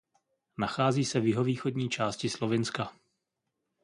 Nachází 0.57 1.05
se 1.05 1.19
v 1.19 1.27
jihovýchodní 1.27 1.89
části 1.89 2.29
Slovinska. 2.29 2.93